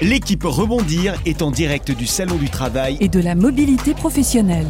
[0.00, 2.96] L'équipe Rebondir est en direct du Salon du Travail.
[3.00, 4.68] et de la mobilité professionnelle.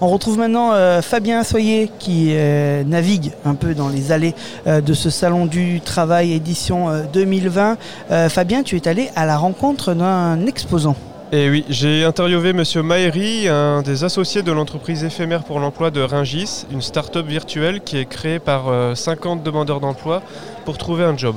[0.00, 4.34] On retrouve maintenant euh, Fabien Soyer qui euh, navigue un peu dans les allées
[4.68, 7.76] euh, de ce salon du travail édition euh, 2020.
[8.12, 10.94] Euh, Fabien, tu es allé à la rencontre d'un exposant.
[11.34, 16.02] Et oui, j'ai interviewé Monsieur Maeri, un des associés de l'entreprise éphémère pour l'emploi de
[16.02, 20.22] Ringis, une start-up virtuelle qui est créée par euh, 50 demandeurs d'emploi
[20.66, 21.36] pour trouver un job.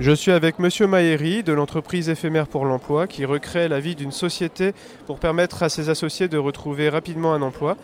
[0.00, 4.12] Je suis avec Monsieur Maeri de l'entreprise éphémère pour l'emploi qui recrée la vie d'une
[4.12, 4.72] société
[5.06, 7.76] pour permettre à ses associés de retrouver rapidement un emploi.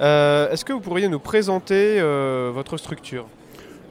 [0.00, 3.28] Euh, Est-ce que vous pourriez nous présenter euh, votre structure?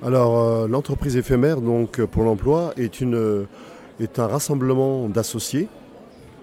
[0.03, 3.02] Alors, euh, l'entreprise éphémère donc, pour l'emploi est,
[4.02, 5.69] est un rassemblement d'associés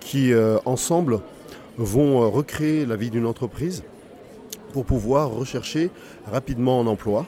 [0.00, 0.32] qui,
[0.64, 1.20] ensemble,
[1.76, 3.84] vont recréer la vie d'une entreprise
[4.72, 5.90] pour pouvoir rechercher
[6.32, 7.26] rapidement un emploi.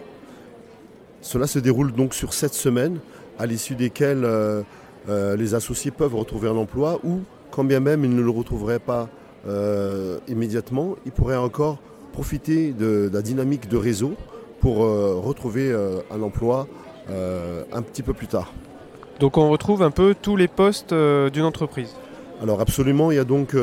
[1.20, 3.00] Cela se déroule donc sur sept semaines,
[3.38, 4.62] à l'issue desquelles euh,
[5.08, 8.78] euh, les associés peuvent retrouver un emploi ou, quand bien même ils ne le retrouveraient
[8.78, 9.08] pas
[9.46, 11.78] euh, immédiatement, ils pourraient encore
[12.12, 14.14] profiter de, de la dynamique de réseau
[14.60, 15.72] pour retrouver
[16.10, 16.66] un emploi
[17.08, 18.52] un petit peu plus tard.
[19.20, 21.94] Donc on retrouve un peu tous les postes d'une entreprise.
[22.42, 23.54] Alors absolument, il y a donc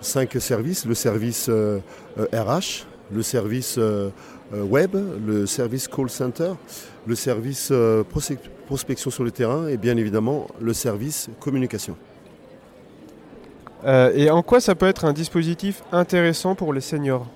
[0.00, 0.86] cinq services.
[0.86, 1.48] Le service
[2.18, 3.78] RH, le service
[4.62, 6.52] web, le service call center,
[7.06, 8.02] le service euh,
[8.66, 11.96] prospection sur le terrain et bien évidemment le service communication.
[13.84, 17.26] Euh, et en quoi ça peut être un dispositif intéressant pour les seniors?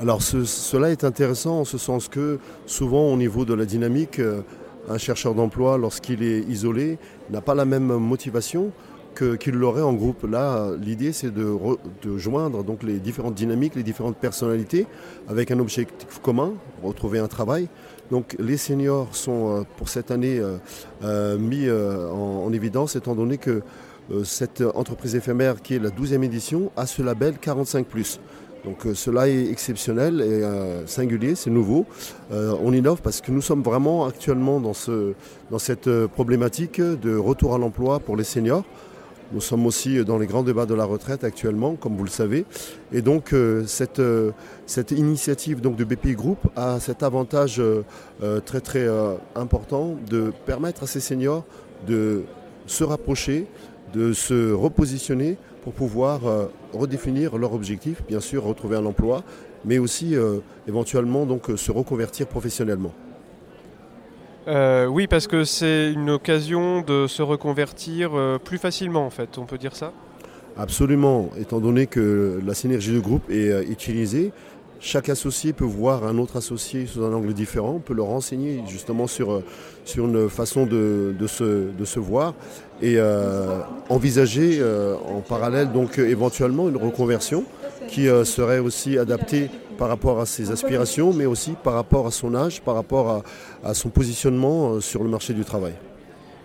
[0.00, 4.20] Alors ce- cela est intéressant en ce sens que souvent au niveau de la dynamique,
[4.20, 4.42] euh,
[4.88, 6.98] un chercheur d'emploi lorsqu'il est isolé
[7.30, 8.70] n'a pas la même motivation
[9.38, 10.24] qu'il l'aurait en groupe.
[10.24, 14.86] Là, l'idée c'est de, re- de joindre donc les différentes dynamiques, les différentes personnalités
[15.28, 16.52] avec un objectif commun,
[16.82, 17.68] retrouver un travail.
[18.10, 20.56] Donc les seniors sont euh, pour cette année euh,
[21.04, 23.62] euh, mis en, en évidence étant donné que
[24.24, 27.86] cette entreprise éphémère qui est la 12e édition a ce label 45⁇
[28.64, 30.42] donc cela est exceptionnel et
[30.86, 31.86] singulier, c'est nouveau.
[32.30, 35.12] On innove parce que nous sommes vraiment actuellement dans, ce,
[35.50, 38.64] dans cette problématique de retour à l'emploi pour les seniors.
[39.30, 42.46] Nous sommes aussi dans les grands débats de la retraite actuellement, comme vous le savez.
[42.92, 44.30] Et donc euh, cette, euh,
[44.64, 47.84] cette initiative donc, de BPI Group a cet avantage euh,
[48.22, 51.44] euh, très euh, important de permettre à ces seniors
[51.86, 52.24] de
[52.66, 53.46] se rapprocher,
[53.92, 59.24] de se repositionner pour pouvoir euh, redéfinir leur objectif, bien sûr retrouver un emploi,
[59.64, 62.94] mais aussi euh, éventuellement euh, se reconvertir professionnellement.
[64.48, 69.36] Euh, Oui, parce que c'est une occasion de se reconvertir euh, plus facilement en fait,
[69.36, 69.92] on peut dire ça.
[70.56, 74.32] Absolument, étant donné que la synergie de groupe est euh, utilisée,
[74.80, 79.06] chaque associé peut voir un autre associé sous un angle différent, peut le renseigner justement
[79.06, 79.42] sur,
[79.96, 82.34] une façon de, se, de se voir
[82.80, 82.96] et
[83.88, 84.62] envisager
[85.08, 87.44] en parallèle donc éventuellement une reconversion
[87.88, 92.10] qui euh, serait aussi adaptée par rapport à ses aspirations, mais aussi par rapport à
[92.10, 93.22] son âge, par rapport à,
[93.68, 95.74] à son positionnement euh, sur le marché du travail.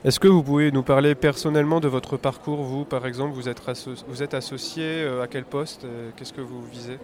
[0.04, 3.62] Est-ce que vous pouvez nous parler personnellement de votre parcours Vous, par exemple, vous êtes,
[4.08, 5.86] vous êtes associé euh, à quel poste
[6.18, 6.98] Qu'est-ce que vous visez?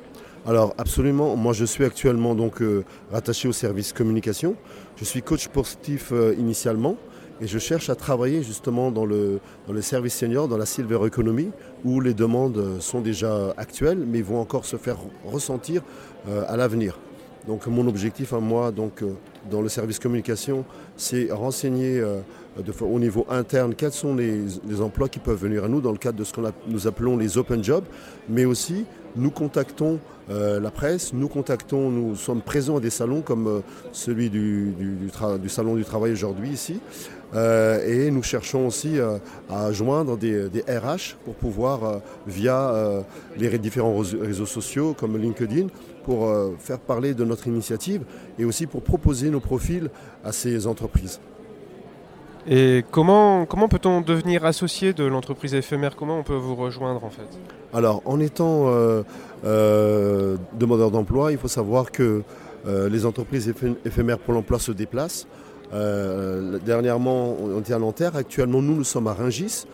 [0.45, 4.55] Alors absolument, moi je suis actuellement donc euh, rattaché au service communication.
[4.95, 6.95] Je suis coach sportif euh, initialement
[7.41, 10.99] et je cherche à travailler justement dans le, dans le service senior, dans la silver
[11.05, 11.51] economy,
[11.85, 15.81] où les demandes sont déjà actuelles mais vont encore se faire ressentir
[16.27, 16.99] euh, à l'avenir.
[17.47, 19.13] Donc mon objectif à moi donc, euh,
[19.49, 20.65] dans le service communication,
[20.97, 22.19] c'est renseigner euh,
[22.57, 25.93] de au niveau interne quels sont les, les emplois qui peuvent venir à nous dans
[25.93, 27.85] le cadre de ce que nous appelons les open jobs,
[28.27, 28.85] mais aussi
[29.15, 29.99] nous contactons
[30.29, 33.59] euh, la presse, nous contactons, nous sommes présents à des salons comme euh,
[33.93, 35.09] celui du, du- du
[35.41, 36.79] du Salon du Travail aujourd'hui ici.
[37.35, 39.17] Euh, et nous cherchons aussi euh,
[39.49, 42.73] à joindre des, des RH pour pouvoir, euh, via
[43.37, 45.67] les différents réseaux- sociaux comme LinkedIn,
[46.03, 46.27] pour
[46.57, 48.01] faire parler de notre initiative
[48.39, 49.89] et aussi pour proposer nos profils
[50.23, 51.19] à ces entreprises.
[52.47, 55.95] Et comment, comment peut-on devenir associé de l'entreprise éphémère?
[55.95, 57.29] Comment on peut vous rejoindre en fait?
[57.73, 58.71] Alors, en étant
[59.43, 62.23] demandeur d'emploi, il faut savoir que
[62.65, 65.27] les entreprises éphé- éphémères pour l'emploi se déplacent.
[65.73, 68.15] Euh, dernièrement, on était à Nanterre.
[68.15, 69.65] Actuellement, nous, nous sommes à Ringis.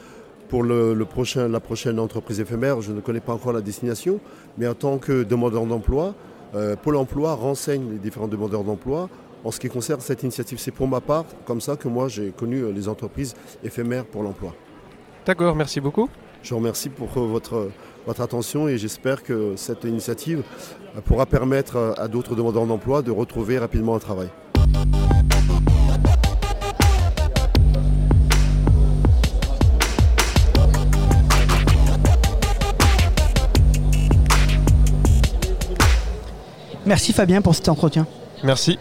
[0.50, 4.20] Pour le, le prochain, la prochaine entreprise éphémère, je ne connais pas encore la destination,
[4.60, 6.14] mais en tant que demandeur d'emploi,
[6.54, 9.10] euh, Pôle emploi renseigne les différents demandeurs d'emploi
[9.44, 10.60] en ce qui concerne cette initiative.
[10.60, 13.34] C'est pour ma part comme ça que moi j'ai connu euh, les entreprises
[13.64, 14.54] éphémères pour l'emploi.
[15.26, 16.10] D'accord, merci beaucoup.
[16.44, 17.70] Je vous remercie pour votre,
[18.06, 20.44] votre attention et j'espère que cette initiative
[21.06, 24.30] pourra permettre à d'autres demandeurs d'emploi de retrouver rapidement un travail.
[36.86, 38.06] Merci Fabien pour cet entretien.
[38.44, 38.78] Merci.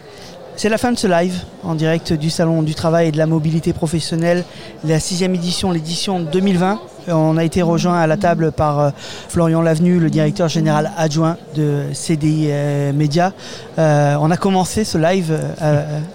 [0.57, 3.27] C'est la fin de ce live en direct du Salon du Travail et de la
[3.27, 4.45] Mobilité Professionnelle,
[4.85, 6.81] la sixième édition, l'édition 2020.
[7.09, 8.91] On a été rejoint à la table par euh,
[9.29, 13.33] Florian Lavenu, le directeur général adjoint de CDI euh, Média.
[13.79, 15.39] Euh, on a commencé ce live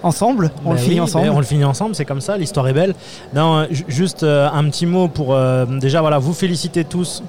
[0.02, 1.28] ensemble, on bah le finit ensemble.
[1.30, 2.94] on le finit ensemble, c'est comme ça, l'histoire est belle.
[3.34, 5.36] Non, juste un petit mot pour
[5.80, 7.22] déjà voilà, vous féliciter tous.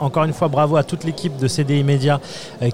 [0.00, 2.20] encore une fois, bravo à toute l'équipe de CDI Média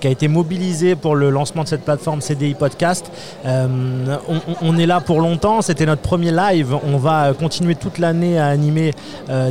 [0.00, 3.10] qui a été mobilisée pour le lancement de cette plateforme CDI Podcast.
[3.44, 6.76] On, on, est là pour longtemps, c'était notre premier live.
[6.84, 8.92] On va continuer toute l'année à animer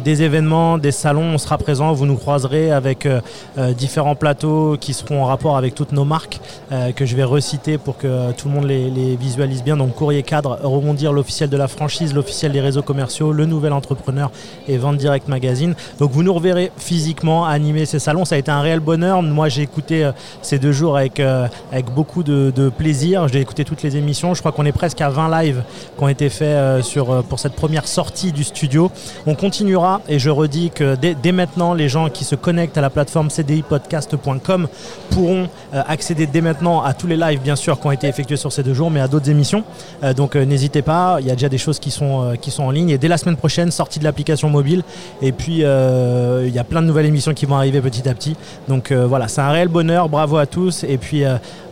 [0.04, 3.22] des événements des salons, on sera présent, vous nous croiserez avec euh,
[3.58, 6.40] euh, différents plateaux qui seront en rapport avec toutes nos marques
[6.72, 9.78] euh, que je vais reciter pour que tout le monde les, visualise bien.
[9.78, 14.32] Donc Courrier Cadre, Rebondir, l'officiel de la franchise, l'officiel des réseaux commerciaux, le nouvel entrepreneur
[14.68, 15.76] et Vente Direct Magazine.
[16.00, 18.26] Donc vous nous reverrez physiquement animer ces salons.
[18.26, 19.22] Ça a été un réel bonheur.
[19.22, 20.10] Moi j'ai écouté
[20.42, 23.28] ces deux jours avec, avec beaucoup de, plaisir.
[23.28, 24.34] J'ai écouté toutes les émissions.
[24.34, 25.64] Je crois qu'on est presque à 20 lives
[25.98, 28.92] qui ont été faits sur, pour cette première sortie du studio.
[29.26, 32.90] On continuera et je redis que dès, maintenant, les gens qui se connectent à la
[32.90, 34.68] plateforme cdipodcast.com
[35.10, 38.38] pourront euh, accéder dès maintenant à tous les lives, bien sûr, qui ont été effectués
[38.38, 39.64] sur ces deux jours, mais à d'autres émissions.
[40.04, 42.64] Euh, donc euh, n'hésitez pas, il y a déjà des choses qui sont, qui sont
[42.64, 42.90] en ligne.
[42.90, 44.84] Et dès la semaine prochaine, sortie de l'application mobile.
[45.22, 48.36] Et puis, il y a plein de nouvelles émissions qui vont arriver petit à petit.
[48.68, 50.10] Donc voilà, c'est un réel bonheur.
[50.10, 50.84] Bravo à tous.
[50.84, 51.24] Et puis,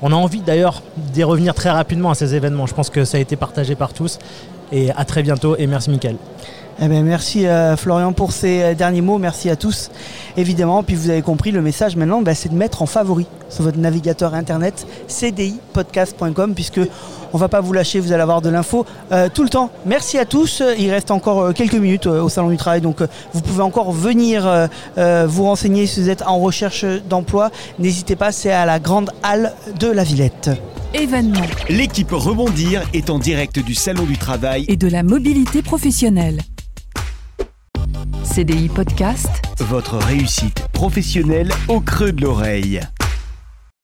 [0.02, 2.66] on a envie d'ailleurs d'y revenir très rapidement à ces événements.
[2.66, 4.19] Je pense que ça a partagé par tous.
[4.72, 5.56] Et à très bientôt.
[5.57, 6.18] Et merci, Mickaël.
[6.81, 9.92] Eh ben, merci euh, Florian pour ces euh, derniers mots, merci à tous.
[10.36, 13.63] Évidemment, puis vous avez compris, le message maintenant, ben, c'est de mettre en favori sur
[13.63, 16.81] votre navigateur internet cdipodcast.com puisque
[17.31, 19.69] on va pas vous lâcher, vous allez avoir de l'info euh, tout le temps.
[19.86, 20.62] Merci à tous.
[20.77, 22.98] Il reste encore quelques minutes au Salon du Travail, donc
[23.33, 24.68] vous pouvez encore venir
[24.98, 27.51] vous renseigner si vous êtes en recherche d'emploi.
[27.80, 30.50] N'hésitez pas, c'est à la grande halle de la Villette.
[31.68, 36.40] L'équipe Rebondir est en direct du Salon du Travail et de la mobilité professionnelle.
[38.24, 39.30] CDI Podcast.
[39.60, 42.80] Votre réussite professionnelle au creux de l'oreille.